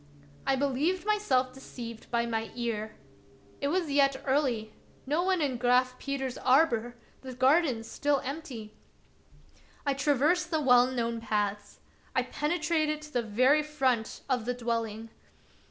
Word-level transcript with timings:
I 0.47 0.55
believed 0.55 1.05
myself 1.05 1.53
deceived 1.53 2.09
by 2.09 2.25
my 2.25 2.49
ear. 2.55 2.95
It 3.61 3.67
was 3.67 3.91
yet 3.91 4.19
early, 4.25 4.73
no 5.05 5.21
one 5.21 5.43
in 5.43 5.57
Graf 5.57 5.99
Peter's 5.99 6.39
arbor, 6.39 6.95
the 7.21 7.35
garden 7.35 7.83
still 7.83 8.19
empty. 8.21 8.73
I 9.85 9.93
traversed 9.93 10.49
the 10.49 10.59
well 10.59 10.87
known 10.87 11.21
paths. 11.21 11.81
I 12.15 12.23
penetrated 12.23 13.03
to 13.03 13.13
the 13.13 13.21
very 13.21 13.61
front 13.61 14.21
of 14.27 14.45
the 14.45 14.55
dwelling. 14.55 15.11